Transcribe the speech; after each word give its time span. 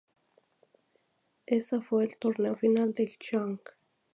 Esa 1.45 1.79
fue 1.79 2.03
el 2.05 2.17
torneo 2.17 2.55
final 2.55 2.91
de 2.91 3.19
Jung. 3.19 3.59